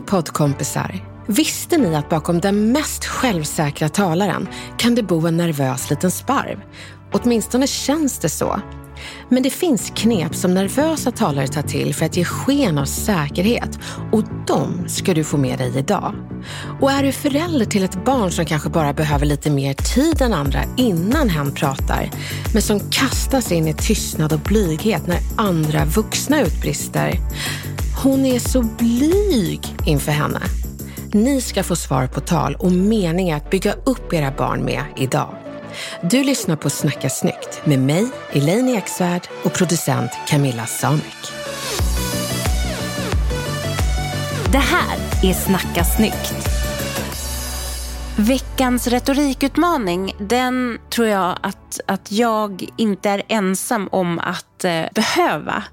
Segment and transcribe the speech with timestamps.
[0.00, 1.04] Hej poddkompisar!
[1.26, 6.60] Visste ni att bakom den mest självsäkra talaren kan det bo en nervös liten sparv?
[7.12, 8.60] Åtminstone känns det så.
[9.28, 13.78] Men det finns knep som nervösa talare tar till för att ge sken av säkerhet
[14.12, 16.14] och de ska du få med dig idag.
[16.80, 20.32] Och är du förälder till ett barn som kanske bara behöver lite mer tid än
[20.32, 22.10] andra innan hen pratar,
[22.52, 27.18] men som kastas in i tystnad och blyghet när andra vuxna utbrister.
[28.02, 30.40] Hon är så blyg inför henne.
[31.12, 35.36] Ni ska få svar på tal och meningar att bygga upp era barn med idag.
[36.02, 41.32] Du lyssnar på Snacka snyggt med mig, Elaine Eksvärd och producent Camilla Samek.
[44.52, 46.34] Det här är Snacka snyggt.
[48.16, 55.64] Veckans retorikutmaning, den tror jag att, att jag inte är ensam om att eh, behöva.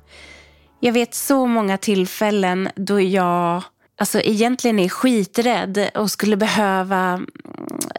[0.80, 3.64] Jag vet så många tillfällen då jag
[3.98, 7.28] alltså egentligen är skiträdd och skulle behöva mm,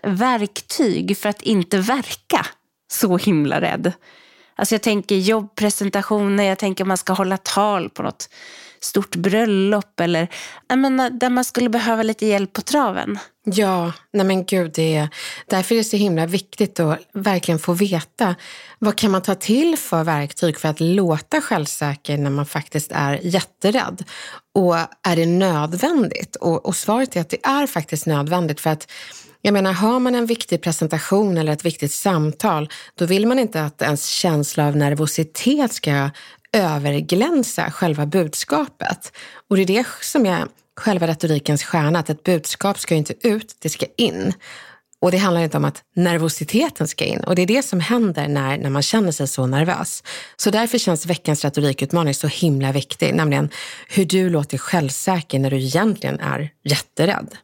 [0.02, 2.46] verktyg för att inte verka
[2.90, 3.92] så himla rädd.
[4.54, 8.30] Alltså jag tänker jobbpresentationer, jag tänker man ska hålla tal på något
[8.80, 10.28] stort bröllop eller
[10.68, 13.18] jag menar, där man skulle behöva lite hjälp på traven.
[13.44, 15.08] Ja, nej men gud, det är,
[15.46, 18.34] därför är det så himla viktigt att verkligen få veta
[18.78, 23.20] vad kan man ta till för verktyg för att låta självsäker när man faktiskt är
[23.22, 24.04] jätterädd.
[24.54, 26.36] Och är det nödvändigt?
[26.36, 28.86] Och, och svaret är att det är faktiskt nödvändigt för att
[29.42, 33.64] jag menar, har man en viktig presentation eller ett viktigt samtal, då vill man inte
[33.64, 36.10] att ens känsla av nervositet ska
[36.52, 39.12] överglänsa själva budskapet.
[39.50, 43.56] Och det är det som är själva retorikens stjärna, att ett budskap ska inte ut,
[43.58, 44.32] det ska in.
[45.00, 47.20] Och det handlar inte om att nervositeten ska in.
[47.20, 50.02] Och det är det som händer när, när man känner sig så nervös.
[50.36, 53.50] Så därför känns veckans retorikutmaning så himla viktig, nämligen
[53.88, 57.36] hur du låter självsäker när du egentligen är jätterädd.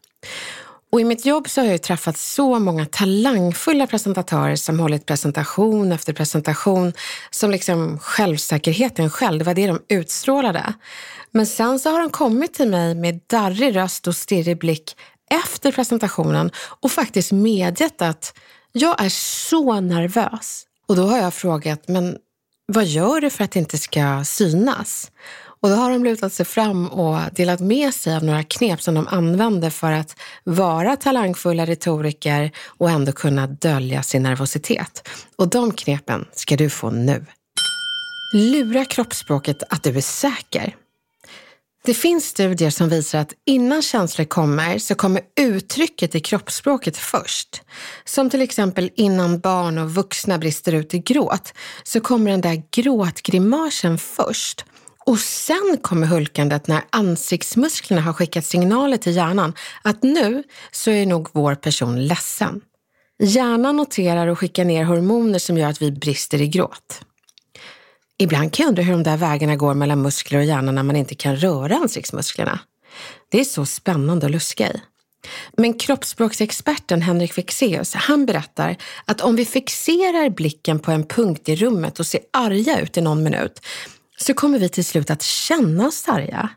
[0.95, 5.93] Och i mitt jobb så har jag träffat så många talangfulla presentatörer som hållit presentation
[5.93, 6.93] efter presentation
[7.31, 10.75] som liksom självsäkerheten själv, det var det de utstrålade.
[11.31, 14.97] Men sen så har de kommit till mig med darrig röst och stirrig blick
[15.31, 16.51] efter presentationen
[16.81, 18.39] och faktiskt medgett att
[18.73, 19.09] jag är
[19.49, 20.63] så nervös.
[20.89, 22.17] Och då har jag frågat, men
[22.67, 25.11] vad gör du för att det inte ska synas?
[25.65, 28.95] Och då har de lutat sig fram och delat med sig av några knep som
[28.95, 35.09] de använder för att vara talangfulla retoriker och ändå kunna dölja sin nervositet.
[35.37, 37.27] Och de knepen ska du få nu.
[38.35, 40.77] Lura kroppsspråket att du är säker.
[41.85, 47.63] Det finns studier som visar att innan känslor kommer så kommer uttrycket i kroppsspråket först.
[48.05, 51.53] Som till exempel innan barn och vuxna brister ut i gråt
[51.85, 54.65] så kommer den där gråtgrimasen först.
[55.07, 61.07] Och sen kommer hulkandet när ansiktsmusklerna har skickat signaler till hjärnan att nu så är
[61.07, 62.61] nog vår person ledsen.
[63.19, 67.01] Hjärnan noterar och skickar ner hormoner som gör att vi brister i gråt.
[68.19, 70.97] Ibland kan jag undra hur de där vägarna går mellan muskler och hjärna när man
[70.97, 72.59] inte kan röra ansiktsmusklerna.
[73.29, 74.81] Det är så spännande att luska i.
[75.57, 81.57] Men kroppsspråksexperten Henrik Fexeus, han berättar att om vi fixerar blicken på en punkt i
[81.57, 83.61] rummet och ser arga ut i någon minut,
[84.17, 86.49] så kommer vi till slut att känna oss arga.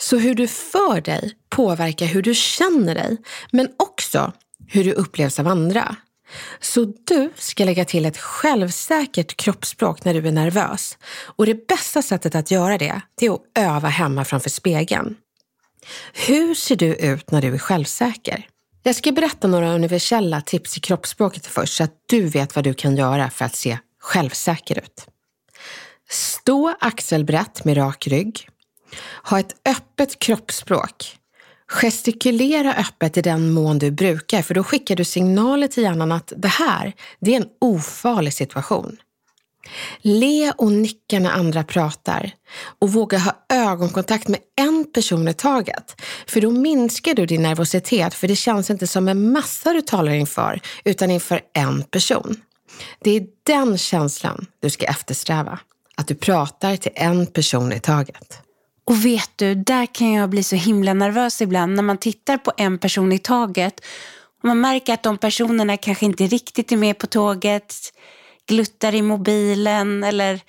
[0.00, 3.16] Så hur du för dig påverkar hur du känner dig,
[3.50, 4.32] men också
[4.68, 5.96] hur du upplevs av andra.
[6.60, 10.98] Så du ska lägga till ett självsäkert kroppsspråk när du är nervös.
[11.24, 15.16] Och det bästa sättet att göra det, det är att öva hemma framför spegeln.
[16.12, 18.46] Hur ser du ut när du är självsäker?
[18.82, 22.74] Jag ska berätta några universella tips i kroppsspråket först så att du vet vad du
[22.74, 25.06] kan göra för att se självsäker ut.
[26.12, 28.48] Stå axelbrett med rak rygg.
[29.24, 31.16] Ha ett öppet kroppsspråk.
[31.68, 36.32] Gestikulera öppet i den mån du brukar, för då skickar du signaler till hjärnan att
[36.36, 38.96] det här, det är en ofarlig situation.
[40.02, 42.30] Le och nicka när andra pratar
[42.78, 46.02] och våga ha ögonkontakt med en person i taget.
[46.26, 50.12] För då minskar du din nervositet för det känns inte som en massa du talar
[50.12, 52.36] inför utan inför en person.
[53.00, 55.58] Det är den känslan du ska eftersträva.
[55.96, 58.38] Att du pratar till en person i taget.
[58.84, 62.52] Och vet du, där kan jag bli så himla nervös ibland när man tittar på
[62.56, 63.80] en person i taget
[64.42, 67.74] och man märker att de personerna kanske inte riktigt är med på tåget,
[68.46, 70.40] gluttar i mobilen eller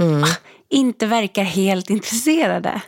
[0.00, 0.24] mm.
[0.68, 2.80] inte verkar helt intresserade.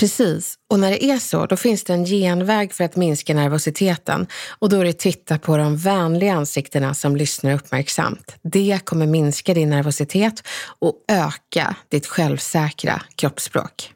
[0.00, 4.26] Precis, och när det är så, då finns det en genväg för att minska nervositeten
[4.58, 8.36] och då är det att titta på de vänliga ansiktena som lyssnar uppmärksamt.
[8.42, 10.42] Det kommer minska din nervositet
[10.78, 13.92] och öka ditt självsäkra kroppsspråk.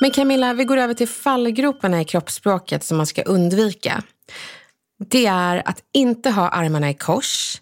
[0.00, 4.02] Men Camilla, vi går över till fallgroparna i kroppsspråket som man ska undvika.
[5.10, 7.60] Det är att inte ha armarna i kors,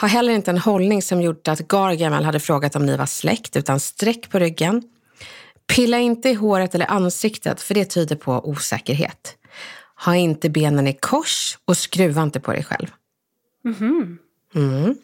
[0.00, 3.56] ha heller inte en hållning som gjort att Gargamel hade frågat om ni var släkt,
[3.56, 4.82] utan sträck på ryggen.
[5.66, 9.36] Pilla inte i håret eller ansiktet, för det tyder på osäkerhet.
[10.04, 12.88] Ha inte benen i kors och skruva inte på dig själv.
[13.64, 14.18] Mm.
[14.54, 14.96] Mm.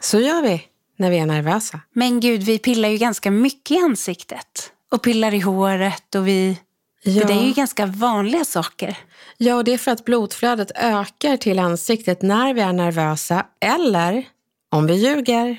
[0.00, 0.62] Så gör vi
[0.96, 1.80] när vi är nervösa.
[1.92, 6.58] Men gud, vi pillar ju ganska mycket i ansiktet och pillar i håret och vi...
[7.02, 7.26] Ja.
[7.26, 8.96] det är ju ganska vanliga saker.
[9.36, 14.24] Ja, och det är för att blodflödet ökar till ansiktet när vi är nervösa eller
[14.70, 15.56] om vi ljuger.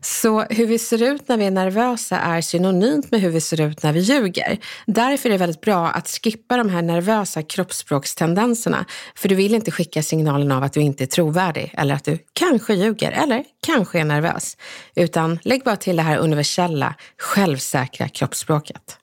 [0.00, 3.60] Så hur vi ser ut när vi är nervösa är synonymt med hur vi ser
[3.60, 4.58] ut när vi ljuger.
[4.86, 8.84] Därför är det väldigt bra att skippa de här nervösa kroppsspråkstendenserna.
[9.16, 12.18] För du vill inte skicka signalen av att du inte är trovärdig eller att du
[12.32, 14.56] kanske ljuger eller kanske är nervös.
[14.96, 18.98] Utan lägg bara till det här universella, självsäkra kroppsspråket.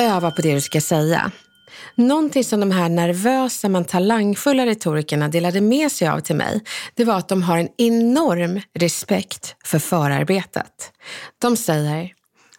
[0.00, 1.32] Öva på det du ska säga.
[1.94, 6.60] Någonting som de här nervösa men talangfulla retorikerna delade med sig av till mig,
[6.94, 10.92] det var att de har en enorm respekt för förarbetet.
[11.38, 12.12] De säger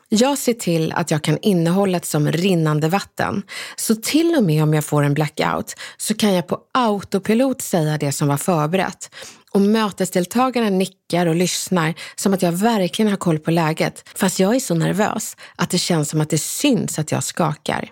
[0.10, 3.44] jag ser till att jag kan innehållet som rinnande vatten.
[3.76, 7.98] Så till och med om jag får en blackout så kan jag på autopilot säga
[7.98, 9.10] det som var förberett.
[9.52, 14.10] Och mötesdeltagarna nickar och lyssnar som att jag verkligen har koll på läget.
[14.16, 17.92] Fast jag är så nervös att det känns som att det syns att jag skakar.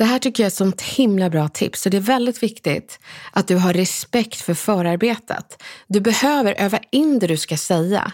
[0.00, 2.98] Det här tycker jag är ett sånt himla bra tips och det är väldigt viktigt
[3.32, 5.62] att du har respekt för förarbetet.
[5.86, 8.12] Du behöver öva in det du ska säga.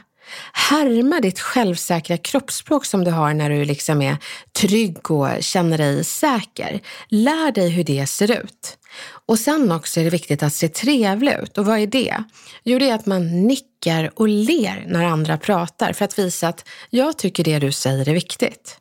[0.53, 4.17] Härma ditt självsäkra kroppsspråk som du har när du liksom är
[4.53, 6.81] trygg och känner dig säker.
[7.09, 8.79] Lär dig hur det ser ut.
[9.27, 11.59] Och sen också är det viktigt att se trevlig ut.
[11.59, 12.25] Och vad är det?
[12.65, 16.69] Jo, det är att man nickar och ler när andra pratar för att visa att
[16.91, 18.81] jag tycker det du säger är viktigt.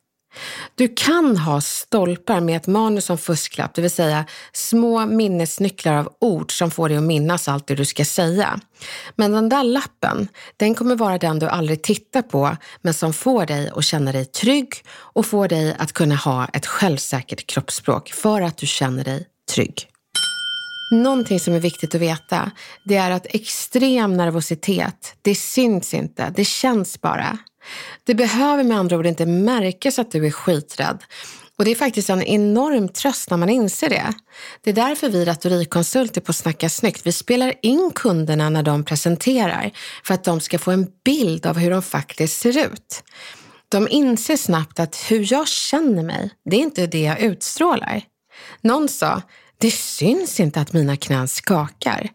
[0.75, 6.13] Du kan ha stolpar med ett manus som fusklapp, det vill säga små minnesnycklar av
[6.19, 8.59] ord som får dig att minnas allt det du ska säga.
[9.15, 10.27] Men den där lappen,
[10.57, 14.25] den kommer vara den du aldrig tittar på, men som får dig att känna dig
[14.25, 19.27] trygg och får dig att kunna ha ett självsäkert kroppsspråk för att du känner dig
[19.53, 19.89] trygg.
[20.91, 22.51] Någonting som är viktigt att veta,
[22.83, 27.37] det är att extrem nervositet, det syns inte, det känns bara.
[28.03, 31.03] Det behöver med andra ord inte märkas att du är skiträdd.
[31.57, 34.13] Och det är faktiskt en enorm tröst när man inser det.
[34.61, 39.71] Det är därför vi retorikkonsulter på Snacka snyggt, vi spelar in kunderna när de presenterar
[40.03, 43.03] för att de ska få en bild av hur de faktiskt ser ut.
[43.69, 48.01] De inser snabbt att hur jag känner mig, det är inte det jag utstrålar.
[48.61, 49.21] Någon sa,
[49.57, 52.09] det syns inte att mina knän skakar.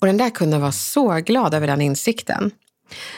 [0.00, 2.50] Och den där kunden var så glad över den insikten.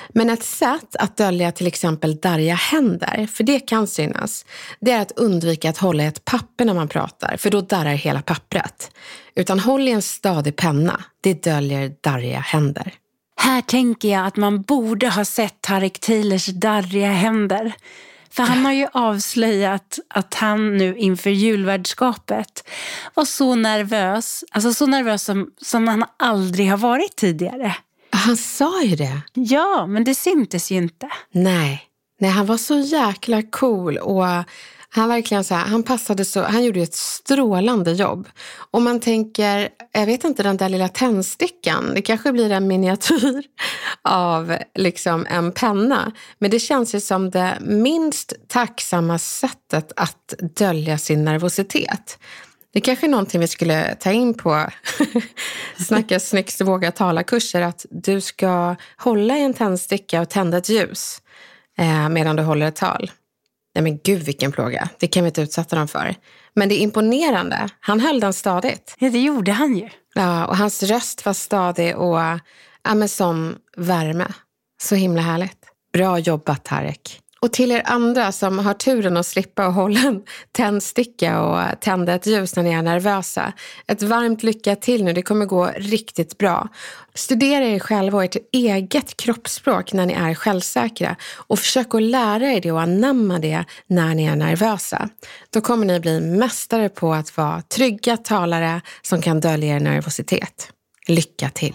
[0.09, 4.45] Men ett sätt att dölja till exempel darriga händer, för det kan synas,
[4.81, 7.95] det är att undvika att hålla i ett papper när man pratar, för då darrar
[7.95, 8.91] hela pappret.
[9.35, 12.95] Utan håll i en stadig penna, det döljer darriga händer.
[13.37, 17.73] Här tänker jag att man borde ha sett Tareq Taylors darriga händer.
[18.31, 22.69] För han har ju avslöjat att han nu inför julvärdskapet
[23.15, 27.77] var så nervös, alltså så nervös som, som han aldrig har varit tidigare.
[28.13, 29.21] Han sa ju det.
[29.35, 31.09] Ja, men det syntes ju inte.
[31.33, 31.83] Nej,
[32.21, 34.25] Nej han var så jäkla cool och
[34.93, 38.29] han verkligen så här, han passade så, han gjorde ett strålande jobb.
[38.71, 43.43] Om man tänker, jag vet inte den där lilla tändstickan, det kanske blir en miniatyr
[44.03, 46.13] av liksom en penna.
[46.39, 52.19] Men det känns ju som det minst tacksamma sättet att dölja sin nervositet.
[52.73, 54.67] Det kanske är någonting vi skulle ta in på
[55.87, 57.63] Snacka snyggt, våga tala-kurser.
[57.63, 61.23] Att du ska hålla i en tändsticka och tända ett ljus.
[61.79, 63.11] eh, medan du håller ett tal.
[63.75, 66.15] Nej men gud vilken plåga, det kan vi inte utsätta dem för.
[66.55, 68.97] Men det är imponerande, han höll den stadigt.
[68.99, 69.89] Ja, det gjorde han ju.
[70.15, 72.19] Ja, och hans röst var stadig och
[72.83, 74.27] ja, med sån värme.
[74.83, 75.59] Så himla härligt.
[75.93, 77.21] Bra jobbat Tarek.
[77.43, 82.15] Och till er andra som har turen att slippa att hålla en tändsticka och tända
[82.15, 83.53] ett ljus när ni är nervösa.
[83.87, 86.69] Ett varmt lycka till nu, det kommer gå riktigt bra.
[87.15, 92.53] Studera er själva och ert eget kroppsspråk när ni är självsäkra och försök att lära
[92.53, 95.09] er det och anamma det när ni är nervösa.
[95.51, 100.73] Då kommer ni bli mästare på att vara trygga talare som kan dölja er nervositet.
[101.09, 101.75] Lycka till!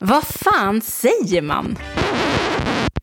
[0.00, 1.78] Vad fan säger man?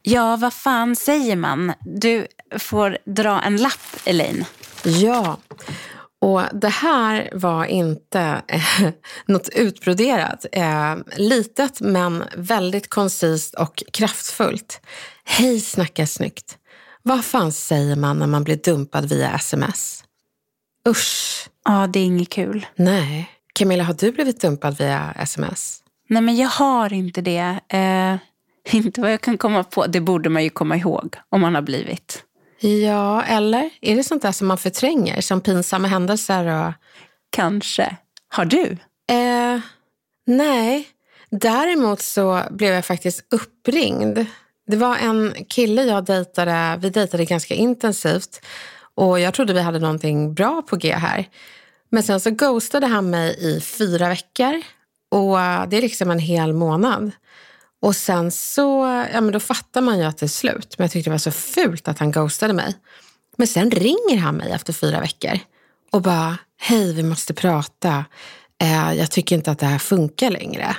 [0.01, 1.73] Ja, vad fan säger man?
[1.85, 2.27] Du
[2.59, 4.45] får dra en lapp, Elaine.
[4.83, 5.37] Ja,
[6.21, 8.89] och det här var inte eh,
[9.25, 10.45] något utbroderat.
[10.51, 14.81] Eh, litet men väldigt koncist och kraftfullt.
[15.23, 16.57] Hej snacka snyggt.
[17.03, 20.03] Vad fan säger man när man blir dumpad via sms?
[20.87, 21.49] Usch.
[21.65, 22.65] Ja, det är inget kul.
[22.75, 23.29] Nej.
[23.53, 25.83] Camilla, har du blivit dumpad via sms?
[26.09, 27.59] Nej, men jag har inte det.
[27.69, 28.15] Eh,
[28.75, 29.85] inte vad jag kan komma på.
[29.87, 32.23] Det borde man ju komma ihåg om man har blivit.
[32.59, 36.45] Ja, eller är det sånt där som man förtränger, som pinsamma händelser?
[36.45, 36.73] Och...
[37.29, 37.95] Kanske.
[38.29, 38.77] Har du?
[39.11, 39.59] Eh,
[40.27, 40.87] nej.
[41.29, 44.25] Däremot så blev jag faktiskt uppringd.
[44.67, 48.41] Det var en kille jag dejtade, vi dejtade ganska intensivt
[48.95, 51.27] och jag trodde vi hade någonting bra på G här.
[51.89, 54.61] Men sen så ghostade han mig i fyra veckor
[55.09, 57.11] och eh, det är liksom en hel månad.
[57.81, 60.75] Och sen så, ja men då fattar man ju att det är slut.
[60.77, 62.75] Men jag tyckte det var så fult att han ghostade mig.
[63.37, 65.39] Men sen ringer han mig efter fyra veckor
[65.91, 68.05] och bara, hej vi måste prata.
[68.61, 70.75] Eh, jag tycker inte att det här funkar längre.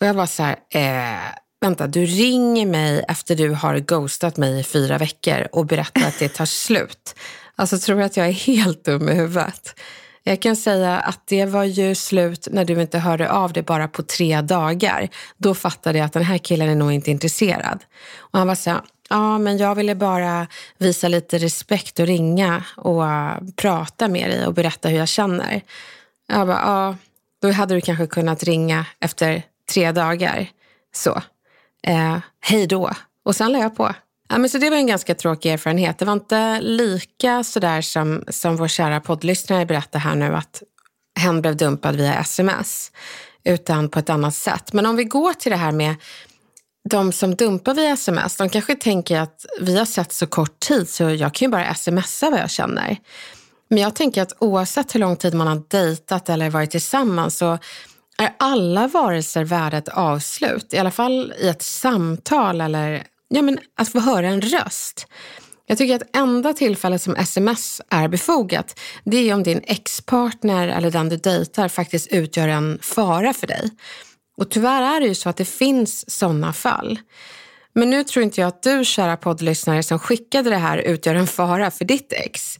[0.00, 1.20] Och jag var så här, eh,
[1.60, 6.18] vänta du ringer mig efter du har ghostat mig i fyra veckor och berättar att
[6.18, 7.14] det tar slut.
[7.54, 9.80] Alltså tror du att jag är helt dum i huvudet?
[10.26, 13.88] Jag kan säga att det var ju slut när du inte hörde av dig bara
[13.88, 15.08] på tre dagar.
[15.36, 17.84] Då fattade jag att den här killen är nog inte intresserad.
[18.16, 20.46] Och han var så här, ja men jag ville bara
[20.78, 25.62] visa lite respekt och ringa och uh, prata med dig och berätta hur jag känner.
[26.26, 26.96] Jag bara, ja,
[27.42, 30.46] då hade du kanske kunnat ringa efter tre dagar.
[30.94, 31.22] Så,
[31.82, 32.90] eh, hej då.
[33.24, 33.94] Och sen la jag på.
[34.28, 35.98] Ja, men så det var en ganska tråkig erfarenhet.
[35.98, 40.62] Det var inte lika sådär som, som vår kära poddlyssnare berättar här nu att
[41.20, 42.92] hen blev dumpad via sms,
[43.44, 44.72] utan på ett annat sätt.
[44.72, 45.94] Men om vi går till det här med
[46.88, 50.88] de som dumpar via sms, de kanske tänker att vi har sett så kort tid
[50.88, 52.96] så jag kan ju bara smsa vad jag känner.
[53.68, 57.58] Men jag tänker att oavsett hur lång tid man har dejtat eller varit tillsammans så
[58.18, 60.74] är alla varelser värda ett avslut.
[60.74, 65.06] I alla fall i ett samtal eller ja, men att få höra en röst.
[65.66, 70.90] Jag tycker att enda tillfället som sms är befogat, det är om din ex-partner eller
[70.90, 73.70] den du dejtar faktiskt utgör en fara för dig.
[74.36, 76.98] Och tyvärr är det ju så att det finns sådana fall.
[77.74, 81.26] Men nu tror inte jag att du, kära poddlyssnare som skickade det här, utgör en
[81.26, 82.58] fara för ditt ex.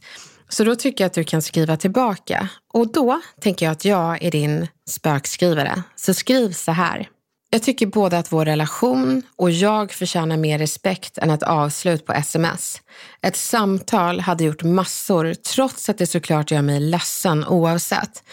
[0.49, 2.49] Så då tycker jag att du kan skriva tillbaka.
[2.73, 5.83] Och då tänker jag att jag är din spökskrivare.
[5.95, 7.07] Så skriv så här.
[7.55, 12.13] Jag tycker både att vår relation och jag förtjänar mer respekt än ett avslut på
[12.13, 12.81] sms.
[13.21, 18.23] Ett samtal hade gjort massor trots att det såklart gör mig ledsen oavsett.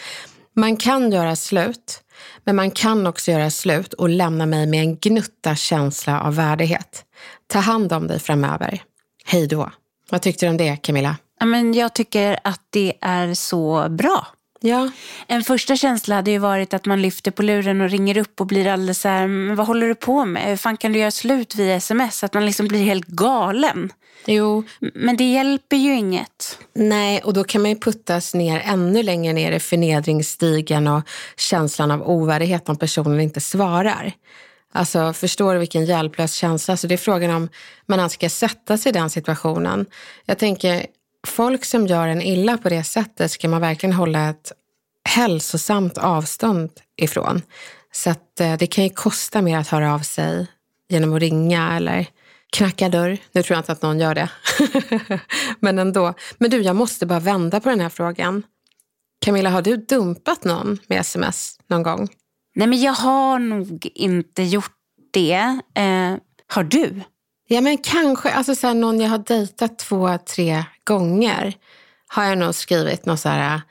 [0.55, 2.01] Man kan göra slut,
[2.43, 7.05] men man kan också göra slut och lämna mig med en gnutta känsla av värdighet.
[7.47, 8.83] Ta hand om dig framöver.
[9.25, 9.71] Hej då.
[10.09, 11.17] Vad tyckte du om det, Camilla?
[11.45, 14.27] men jag tycker att det är så bra.
[14.65, 14.89] Ja.
[15.27, 18.47] En första känsla hade ju varit att man lyfter på luren och ringer upp och
[18.47, 20.43] blir alldeles så här, men vad håller du på med?
[20.43, 22.23] Hur fan kan du göra slut via sms?
[22.23, 23.91] Att man liksom blir helt galen.
[24.25, 26.59] Jo, Men det hjälper ju inget.
[26.75, 31.01] nej, och då kan man ju puttas ner ännu längre ner i förnedringsstigen och
[31.37, 34.11] känslan av ovärdighet om personen inte svarar.
[34.73, 36.77] Alltså, förstår du vilken hjälplös känsla?
[36.77, 37.49] Så det är frågan om
[37.85, 39.85] man ens ska sätta sig i den situationen.
[40.25, 40.85] Jag tänker,
[41.27, 44.51] folk som gör en illa på det sättet ska man verkligen hålla ett
[45.09, 47.41] hälsosamt avstånd ifrån.
[47.91, 50.47] Så att eh, det kan ju kosta mer att höra av sig
[50.89, 52.07] genom att ringa eller
[52.53, 53.17] knacka dörr.
[53.31, 54.29] Nu tror jag inte att någon gör det.
[55.59, 56.13] Men ändå.
[56.37, 58.43] Men du, jag måste bara vända på den här frågan.
[59.25, 62.07] Camilla, har du dumpat någon med sms någon gång?
[62.55, 64.71] Nej men jag har nog inte gjort
[65.11, 65.59] det.
[65.75, 66.15] Eh,
[66.47, 67.01] har du?
[67.53, 68.31] Ja, men kanske.
[68.31, 71.53] Alltså så här, någon jag har dejtat två, tre gånger
[72.07, 73.61] har jag nog skrivit något så här...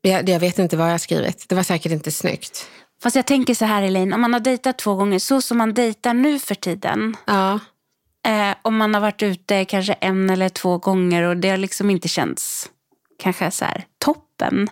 [0.00, 1.48] Jag, jag vet inte vad jag har skrivit.
[1.48, 2.68] Det var säkert inte snyggt.
[3.02, 5.74] Fast jag tänker så här Elaine, om man har dejtat två gånger, så som man
[5.74, 7.16] dejtar nu för tiden.
[7.26, 7.58] Ja,
[8.26, 11.90] Eh, om man har varit ute kanske en eller två gånger och det har liksom
[11.90, 12.70] inte känts
[13.18, 14.68] kanske så här toppen.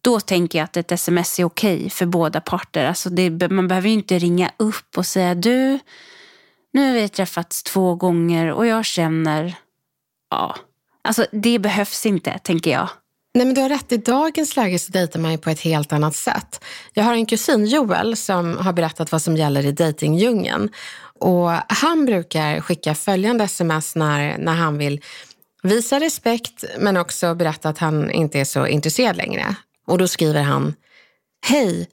[0.00, 2.84] Då tänker jag att ett sms är okej för båda parter.
[2.86, 5.78] Alltså det, man behöver ju inte ringa upp och säga du,
[6.72, 9.54] nu har vi träffats två gånger och jag känner,
[10.30, 10.56] ja.
[11.04, 12.88] Alltså det behövs inte tänker jag.
[13.34, 13.92] Nej, men du har rätt.
[13.92, 16.64] I dagens läge så dejtar man ju på ett helt annat sätt.
[16.92, 20.70] Jag har en kusin, Joel, som har berättat vad som gäller i dejtingdjungeln.
[21.18, 25.00] Och han brukar skicka följande sms när, när han vill
[25.62, 29.54] visa respekt men också berätta att han inte är så intresserad längre.
[29.86, 30.74] Och då skriver han
[31.46, 31.88] Hej!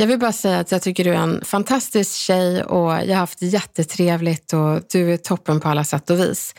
[0.00, 3.14] Jag vill bara säga att jag tycker du är en fantastisk tjej och jag har
[3.14, 6.54] haft jättetrevligt och du är toppen på alla sätt och vis.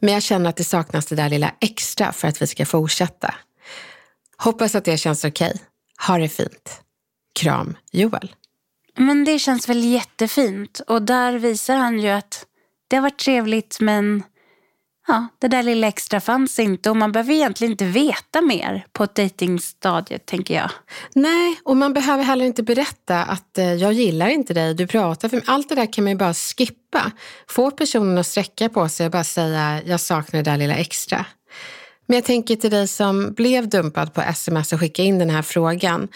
[0.00, 3.34] Men jag känner att det saknas det där lilla extra för att vi ska fortsätta.
[4.36, 5.60] Hoppas att det känns okej.
[6.06, 6.82] Ha det fint.
[7.40, 8.34] Kram, Joel.
[8.96, 10.80] Men det känns väl jättefint.
[10.86, 12.46] Och där visar han ju att
[12.88, 14.22] det har varit trevligt men
[15.08, 16.90] ja, det där lilla extra fanns inte.
[16.90, 20.70] Och man behöver egentligen inte veta mer på ett dejtingstadiet tänker jag.
[21.14, 25.28] Nej, och man behöver heller inte berätta att eh, jag gillar inte dig, du pratar
[25.28, 25.44] för mig.
[25.48, 27.10] Allt det där kan man ju bara skippa.
[27.48, 31.26] Få personen att sträcka på sig och bara säga jag saknar det där lilla extra.
[32.06, 35.42] Men jag tänker till dig som blev dumpad på sms och skickade in den här
[35.42, 36.08] frågan.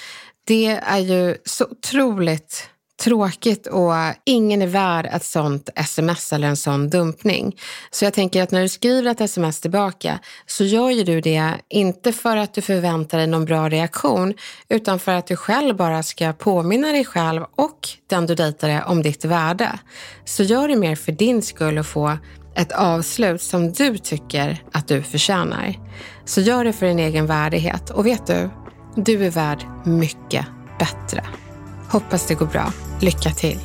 [0.45, 2.71] Det är ju så otroligt
[3.01, 3.93] tråkigt och
[4.25, 7.57] ingen är värd ett sånt sms eller en sån dumpning.
[7.91, 11.55] Så jag tänker att när du skriver ett sms tillbaka så gör ju du det
[11.69, 14.35] inte för att du förväntar dig någon bra reaktion
[14.69, 19.03] utan för att du själv bara ska påminna dig själv och den du dejtade om
[19.03, 19.79] ditt värde.
[20.25, 22.19] Så gör det mer för din skull och få
[22.57, 25.75] ett avslut som du tycker att du förtjänar.
[26.25, 28.51] Så gör det för din egen värdighet och vet du,
[28.97, 30.47] du är värd mycket
[30.79, 31.25] bättre.
[31.97, 32.73] Hoppas det går bra.
[33.01, 33.59] Lycka till!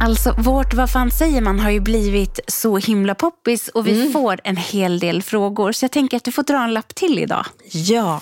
[0.00, 4.40] Alltså vårt Vad fan säger man har ju blivit så himla poppis och vi får
[4.44, 5.72] en hel del frågor.
[5.72, 7.46] Så jag tänker att du får dra en lapp till idag.
[7.72, 8.20] Ja,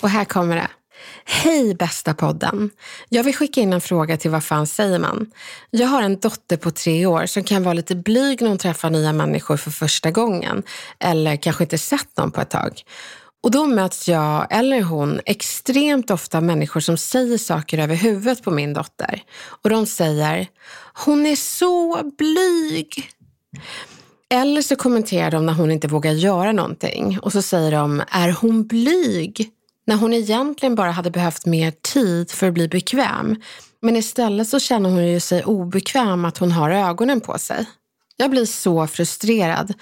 [0.00, 0.68] och här kommer det.
[1.24, 2.70] Hej bästa podden!
[3.08, 5.30] Jag vill skicka in en fråga till Vad fan säger man?
[5.70, 8.90] Jag har en dotter på tre år som kan vara lite blyg när hon träffar
[8.90, 10.62] nya människor för första gången
[10.98, 12.82] eller kanske inte sett någon på ett tag.
[13.42, 18.42] Och då möts jag eller hon extremt ofta av människor som säger saker över huvudet
[18.42, 19.22] på min dotter.
[19.44, 20.46] Och de säger,
[20.94, 23.10] hon är så blyg.
[24.30, 28.30] Eller så kommenterar de när hon inte vågar göra någonting och så säger de, är
[28.30, 29.50] hon blyg?
[29.86, 33.36] När hon egentligen bara hade behövt mer tid för att bli bekväm.
[33.80, 37.66] Men istället så känner hon ju sig obekväm att hon har ögonen på sig.
[38.16, 39.74] Jag blir så frustrerad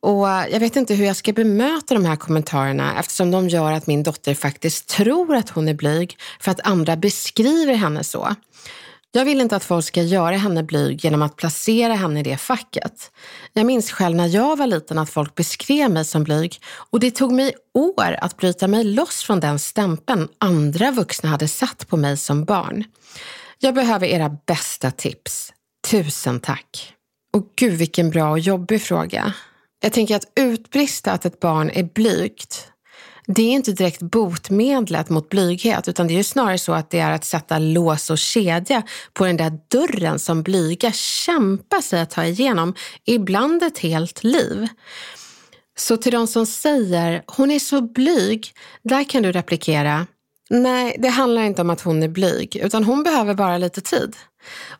[0.00, 3.72] och eh, jag vet inte hur jag ska bemöta de här kommentarerna eftersom de gör
[3.72, 8.34] att min dotter faktiskt tror att hon är blyg för att andra beskriver henne så.
[9.12, 12.36] Jag vill inte att folk ska göra henne blyg genom att placera henne i det
[12.36, 13.10] facket.
[13.52, 17.10] Jag minns själv när jag var liten att folk beskrev mig som blyg och det
[17.10, 21.96] tog mig år att bryta mig loss från den stämpeln andra vuxna hade satt på
[21.96, 22.84] mig som barn.
[23.58, 25.52] Jag behöver era bästa tips.
[25.90, 26.94] Tusen tack.
[27.32, 29.34] Och gud vilken bra och jobbig fråga.
[29.80, 32.72] Jag tänker att utbrista att ett barn är blygt,
[33.34, 36.98] det är inte direkt botmedlet mot blyghet utan det är ju snarare så att det
[36.98, 42.10] är att sätta lås och kedja på den där dörren som blyga kämpar sig att
[42.10, 44.68] ta igenom, ibland ett helt liv.
[45.76, 50.06] Så till de som säger hon är så blyg, där kan du replikera
[50.50, 54.16] Nej, det handlar inte om att hon är blyg, utan hon behöver bara lite tid.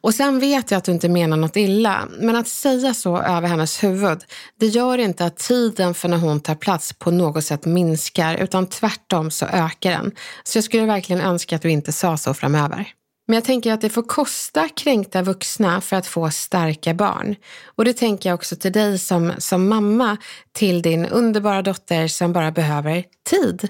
[0.01, 3.49] Och sen vet jag att du inte menar något illa, men att säga så över
[3.49, 4.25] hennes huvud,
[4.61, 8.67] det gör inte att tiden för när hon tar plats på något sätt minskar, utan
[8.67, 10.13] tvärtom så ökar den.
[10.45, 12.93] Så jag skulle verkligen önska att du inte sa så framöver.
[13.27, 17.37] Men jag tänker att det får kosta kränkta vuxna för att få starka barn.
[17.65, 20.17] Och det tänker jag också till dig som, som mamma
[20.53, 23.69] till din underbara dotter som bara behöver tid.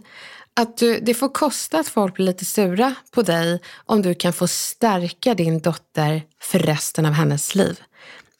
[0.59, 4.33] Att du, det får kosta att folk blir lite sura på dig om du kan
[4.33, 7.81] få stärka din dotter för resten av hennes liv.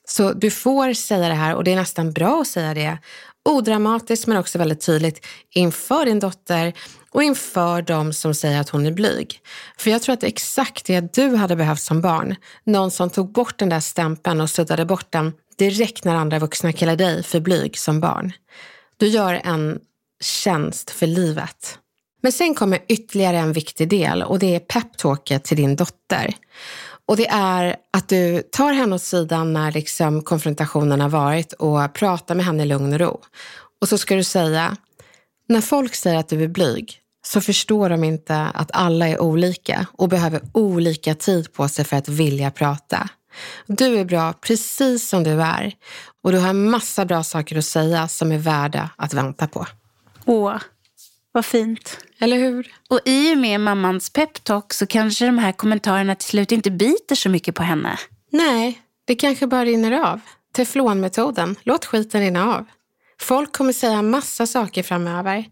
[0.09, 2.99] Så du får säga det här och det är nästan bra att säga det.
[3.45, 6.73] Odramatiskt men också väldigt tydligt inför din dotter
[7.11, 9.41] och inför de som säger att hon är blyg.
[9.77, 12.37] För jag tror att det är exakt det du hade behövt som barn.
[12.65, 16.73] Någon som tog bort den där stämpeln och suddade bort den direkt när andra vuxna
[16.73, 18.33] kallar dig för blyg som barn.
[18.97, 19.79] Du gör en
[20.21, 21.79] tjänst för livet.
[22.21, 26.35] Men sen kommer ytterligare en viktig del och det är peptalket till din dotter.
[27.07, 31.95] Och det är att du tar henne åt sidan när liksom konfrontationen har varit och
[31.95, 33.21] pratar med henne i lugn och ro.
[33.81, 34.77] Och så ska du säga,
[35.49, 39.87] när folk säger att du är blyg så förstår de inte att alla är olika
[39.93, 43.09] och behöver olika tid på sig för att vilja prata.
[43.67, 45.73] Du är bra precis som du är
[46.23, 49.67] och du har en massa bra saker att säga som är värda att vänta på.
[50.25, 50.57] Åh,
[51.39, 51.99] vad fint.
[52.19, 52.75] Eller hur?
[52.89, 57.15] Och i och med mammans peptalk så kanske de här kommentarerna till slut inte biter
[57.15, 57.99] så mycket på henne.
[58.31, 60.21] Nej, det kanske bara rinner av.
[60.57, 61.57] Teflonmetoden.
[61.63, 62.65] Låt skiten rinna av.
[63.21, 65.45] Folk kommer säga massa saker framöver.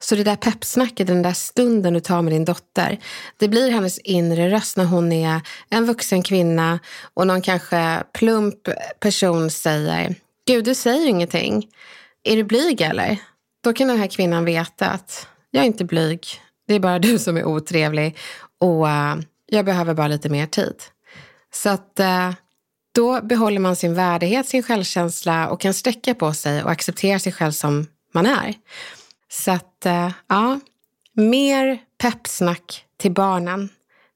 [0.00, 2.98] Så det där peppsnacket, den där stunden du tar med din dotter,
[3.36, 6.78] det blir hennes inre röst när hon är en vuxen kvinna
[7.14, 8.68] och någon kanske plump
[9.00, 10.14] person säger
[10.46, 11.68] Gud, du säger ingenting.
[12.24, 13.18] Är du blyg eller?
[13.62, 16.26] Då kan den här kvinnan veta att jag är inte blyg.
[16.66, 18.16] Det är bara du som är otrevlig
[18.58, 20.74] och uh, jag behöver bara lite mer tid.
[21.54, 22.32] Så att uh,
[22.94, 27.32] då behåller man sin värdighet, sin självkänsla och kan sträcka på sig och acceptera sig
[27.32, 28.54] själv som man är.
[29.30, 30.60] Så att, uh, ja,
[31.12, 33.68] mer peppsnack till barnen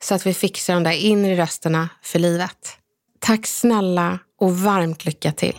[0.02, 2.78] så att vi fixar de där inre rösterna för livet.
[3.18, 5.56] Tack snälla och varmt lycka till.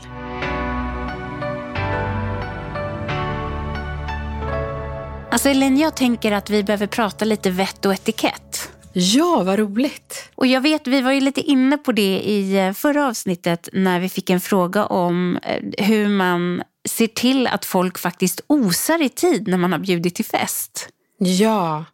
[5.38, 8.72] Alltså Ellen, jag tänker att vi behöver prata lite vett och etikett.
[8.94, 10.30] Ja, vad roligt.
[10.36, 14.00] Och jag vet, vi var ju lite inne på det i eh, förra avsnittet när
[14.00, 19.10] vi fick en fråga om eh, hur man ser till att folk faktiskt osar i
[19.10, 20.90] tid när man har bjudit till fest.
[21.18, 21.86] Ja,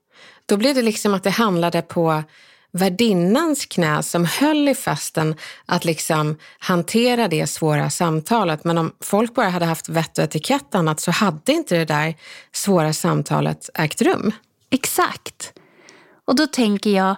[0.45, 2.23] då blev det liksom att det handlade på
[2.73, 8.63] värdinnans knä som höll i festen att liksom hantera det svåra samtalet.
[8.63, 12.15] Men om folk bara hade haft vett och etikett annat så hade inte det där
[12.51, 14.31] svåra samtalet ägt rum.
[14.69, 15.53] Exakt.
[16.25, 17.15] Och då tänker jag,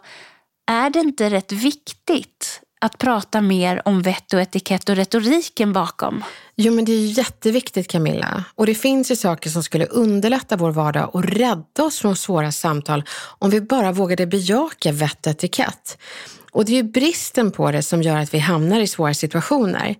[0.68, 6.24] är det inte rätt viktigt att prata mer om vett och etikett och retoriken bakom?
[6.58, 8.44] Jo, men det är jätteviktigt Camilla.
[8.56, 12.52] Och det finns ju saker som skulle underlätta vår vardag och rädda oss från svåra
[12.52, 13.04] samtal
[13.40, 15.98] om vi bara vågade bejaka vett och etikett.
[16.52, 19.96] Och det är ju bristen på det som gör att vi hamnar i svåra situationer.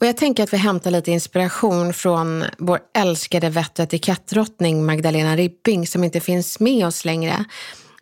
[0.00, 5.36] Och jag tänker att vi hämtar lite inspiration från vår älskade vett och etikettdrottning Magdalena
[5.36, 7.44] Ribbing som inte finns med oss längre.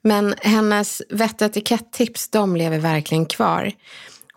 [0.02, 3.72] Men hennes vett och etikettips, de lever verkligen kvar.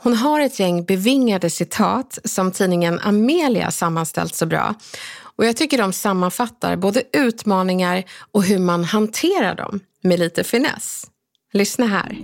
[0.03, 4.75] Hon har ett gäng bevingade citat som tidningen Amelia sammanställt så bra.
[5.21, 11.07] Och jag tycker de sammanfattar både utmaningar och hur man hanterar dem med lite finess.
[11.53, 12.17] Lyssna här.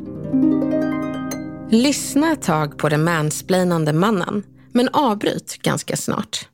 [1.71, 6.47] Lyssna ett tag på den mansplainande mannen, men avbryt ganska snart.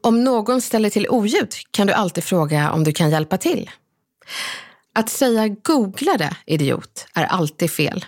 [0.00, 3.70] Om någon ställer till oljud kan du alltid fråga om du kan hjälpa till.
[4.94, 8.04] Att säga googla det, idiot, är alltid fel.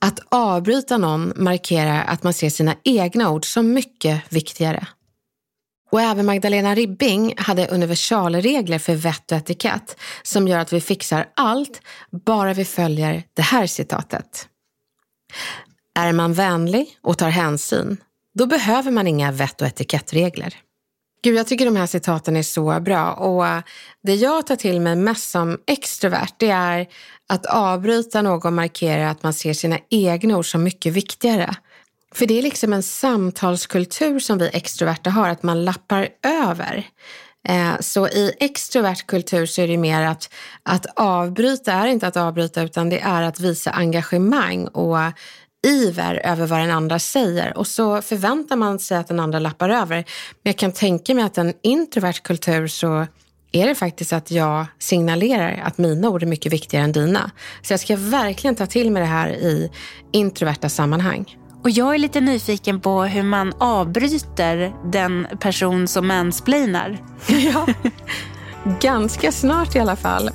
[0.00, 4.86] Att avbryta någon markerar att man ser sina egna ord som mycket viktigare.
[5.90, 11.28] Och även Magdalena Ribbing hade universalregler för vett och etikett som gör att vi fixar
[11.34, 11.80] allt
[12.10, 14.48] bara vi följer det här citatet.
[15.94, 17.96] Är man vänlig och tar hänsyn,
[18.34, 20.54] då behöver man inga vett och etikettregler.
[21.26, 23.62] Gud, jag tycker de här citaten är så bra och eh,
[24.02, 26.86] det jag tar till mig mest som extrovert det är
[27.28, 31.54] att avbryta någon markerar att man ser sina egna ord som mycket viktigare.
[32.14, 36.86] För det är liksom en samtalskultur som vi extroverta har, att man lappar över.
[37.48, 40.30] Eh, så i extrovert kultur så är det mer att,
[40.62, 44.98] att avbryta är inte att avbryta utan det är att visa engagemang och
[45.66, 49.68] iver över vad den andra säger och så förväntar man sig att den andra lappar
[49.68, 49.96] över.
[49.96, 50.04] Men
[50.42, 53.06] jag kan tänka mig att en introvert kultur så
[53.52, 57.30] är det faktiskt att jag signalerar att mina ord är mycket viktigare än dina.
[57.62, 59.70] Så jag ska verkligen ta till mig det här i
[60.12, 61.36] introverta sammanhang.
[61.62, 66.98] Och jag är lite nyfiken på hur man avbryter den person som mansplainar.
[67.28, 67.66] Ja,
[68.80, 70.30] ganska snart i alla fall.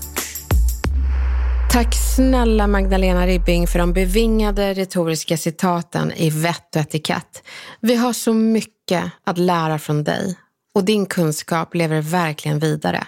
[1.72, 7.44] Tack snälla Magdalena Ribbing för de bevingade retoriska citaten i vett och etikett.
[7.80, 10.38] Vi har så mycket att lära från dig
[10.76, 13.08] och din kunskap lever verkligen vidare.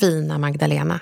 [0.00, 1.00] Fina Magdalena.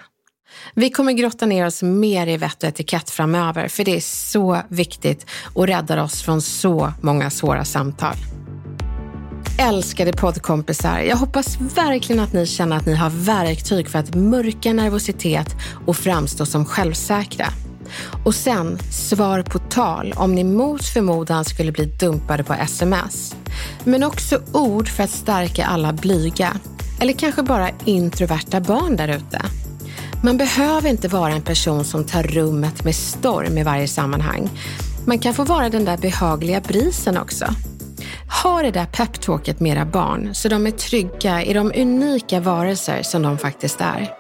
[0.75, 4.61] Vi kommer grotta ner oss mer i vett och etikett framöver för det är så
[4.69, 8.15] viktigt och räddar oss från så många svåra samtal.
[9.59, 14.73] Älskade poddkompisar, jag hoppas verkligen att ni känner att ni har verktyg för att mörka
[14.73, 17.47] nervositet och framstå som självsäkra.
[18.25, 23.37] Och sen, svar på tal om ni mot förmodan skulle bli dumpade på sms.
[23.85, 26.57] Men också ord för att stärka alla blyga,
[27.01, 29.43] eller kanske bara introverta barn där ute.
[30.25, 34.51] Man behöver inte vara en person som tar rummet med storm i varje sammanhang.
[35.07, 37.55] Man kan få vara den där behagliga brisen också.
[38.33, 43.03] Ha det där peptalket med era barn så de är trygga i de unika varelser
[43.03, 44.15] som de faktiskt är.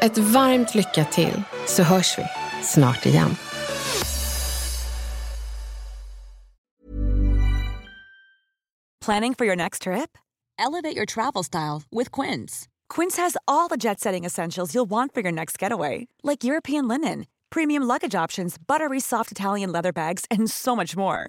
[0.00, 2.24] Ett varmt lycka till så hörs vi
[2.62, 3.36] snart igen.
[9.04, 10.18] Planning for your next trip?
[10.58, 12.68] Elevate your travel style with Quince.
[12.88, 16.88] Quince has all the jet setting essentials you'll want for your next getaway, like European
[16.88, 21.28] linen, premium luggage options, buttery soft Italian leather bags, and so much more.